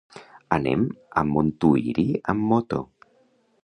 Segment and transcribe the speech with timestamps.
[0.57, 0.85] Anirem
[1.23, 2.85] a Montuïri amb moto.